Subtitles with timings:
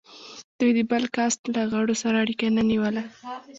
[0.57, 3.03] دوی د بل کاسټ له غړو سره اړیکه نه نیوله.